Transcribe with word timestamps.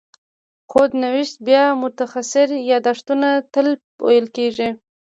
خود 0.71 0.91
نوشت 1.03 1.35
بیا 1.47 1.63
مختصر 1.81 2.47
یادښتونو 2.71 3.29
ته 3.53 3.59
ویل 4.05 4.25
کېږي. 4.35 4.69